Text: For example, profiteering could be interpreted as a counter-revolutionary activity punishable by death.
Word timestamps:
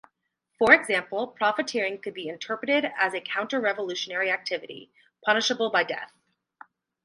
For 0.57 0.73
example, 0.73 1.27
profiteering 1.27 2.01
could 2.01 2.15
be 2.15 2.27
interpreted 2.27 2.91
as 2.97 3.13
a 3.13 3.21
counter-revolutionary 3.21 4.31
activity 4.31 4.89
punishable 5.23 5.69
by 5.69 5.83
death. 5.83 6.11